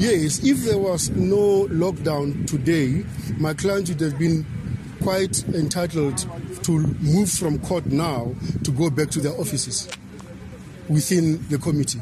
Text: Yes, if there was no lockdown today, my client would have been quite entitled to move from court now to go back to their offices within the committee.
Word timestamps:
Yes, 0.00 0.42
if 0.42 0.60
there 0.64 0.78
was 0.78 1.10
no 1.10 1.66
lockdown 1.66 2.46
today, 2.46 3.04
my 3.36 3.52
client 3.52 3.90
would 3.90 4.00
have 4.00 4.18
been 4.18 4.46
quite 5.02 5.44
entitled 5.48 6.16
to 6.62 6.78
move 7.02 7.30
from 7.30 7.58
court 7.58 7.84
now 7.84 8.34
to 8.64 8.70
go 8.70 8.88
back 8.88 9.10
to 9.10 9.20
their 9.20 9.38
offices 9.38 9.90
within 10.88 11.46
the 11.50 11.58
committee. 11.58 12.00